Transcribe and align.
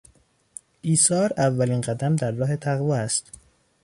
ایثار 0.81 1.33
اولین 1.37 1.81
قدم 1.81 2.15
در 2.15 2.31
راه 2.31 2.55
تقوا 2.57 2.95
است. 2.95 3.31